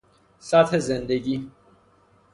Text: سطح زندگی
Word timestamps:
سطح 0.39 0.77
زندگی 0.77 1.51